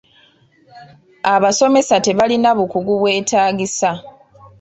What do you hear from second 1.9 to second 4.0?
tebalina bukugu bweetaagisa.